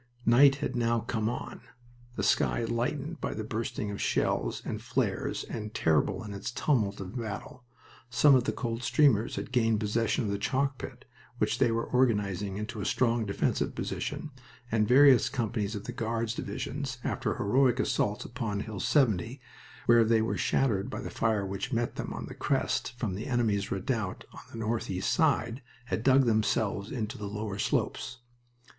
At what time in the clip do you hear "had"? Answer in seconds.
0.55-0.75, 9.35-9.51, 25.85-26.01